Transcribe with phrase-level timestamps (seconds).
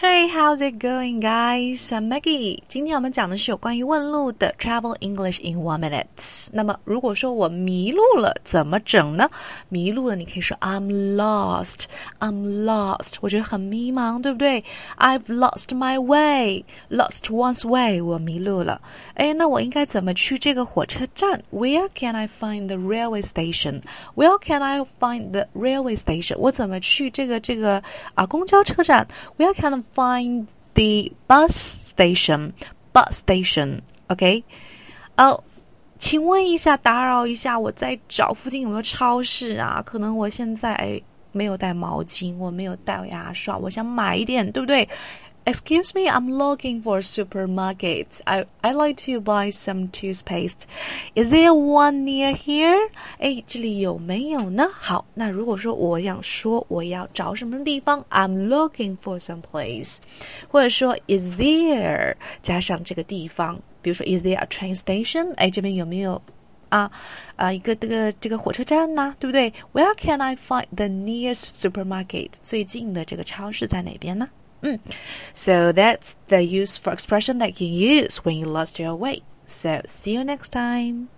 [0.00, 1.88] Hey, how's it going, guys?
[1.90, 2.62] I'm Maggie.
[2.68, 6.46] 今天我们讲的是有关于问路的 Travel English in One Minute。
[6.52, 9.28] 那么，如果说我迷路了，怎么整呢？
[9.68, 11.86] 迷路了，你可以说 I'm lost.
[12.20, 13.14] I'm lost.
[13.20, 14.62] 我觉得很迷茫，对不对？
[14.98, 16.64] I've lost my way.
[16.90, 18.00] Lost one's way.
[18.00, 18.80] 我迷路了。
[19.14, 21.42] 哎，那我应该怎么去这个火车站？
[21.52, 23.82] Where can I find the railway station?
[24.14, 26.38] Where can I find the railway station?
[26.38, 27.82] 我怎么去这个这个
[28.14, 29.04] 啊公交车站？
[29.36, 32.53] Where can I find the bus station.
[32.93, 33.81] Bus station.
[34.07, 34.43] OK，
[35.17, 35.43] 哦，
[35.97, 39.81] 请问一下，打扰一下，我在找附近有没有超市啊？
[39.85, 44.87] 可能我现在没有带毛巾，我没有带牙刷，我想买一点，对不对
[45.44, 48.06] ？Excuse me, I'm looking for a supermarket.
[48.26, 50.66] I I like to buy some toothpaste.
[51.14, 52.90] Is there one near here?
[53.18, 54.68] 哎，这里有没有呢？
[54.74, 59.96] 好，那如果说我想说我要找什么地方，I'm looking for some place，
[60.48, 65.32] 或者说 Is there 加上这个地方，比如说 Is there a train station？
[65.36, 66.20] 哎，这边有没有
[66.68, 66.90] 啊
[67.36, 69.14] 啊一个这个这个火车站呢？
[69.18, 69.50] 对不对？
[69.72, 72.32] Where can I find the nearest supermarket？
[72.42, 74.28] 最近的这个超市在哪边呢
[74.63, 74.79] ？Mm.
[75.33, 79.21] So that's the useful expression that you use when you lost your way.
[79.45, 81.09] So see you next time.